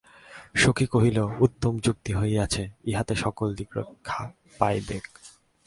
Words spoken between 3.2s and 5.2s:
সকল দিক রক্ষা পাইবেক।